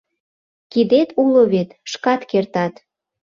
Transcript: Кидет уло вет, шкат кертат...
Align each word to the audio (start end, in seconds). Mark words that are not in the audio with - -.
Кидет 0.71 1.09
уло 1.21 1.43
вет, 1.51 1.69
шкат 1.91 2.21
кертат... 2.29 2.73